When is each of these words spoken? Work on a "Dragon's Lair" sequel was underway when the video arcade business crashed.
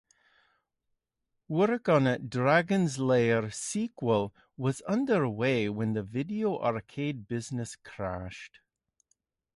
Work 1.47 1.87
on 1.87 2.07
a 2.07 2.17
"Dragon's 2.17 2.97
Lair" 2.97 3.51
sequel 3.51 4.33
was 4.57 4.81
underway 4.87 5.69
when 5.69 5.93
the 5.93 6.01
video 6.01 6.57
arcade 6.57 7.27
business 7.27 7.75
crashed. 7.75 8.61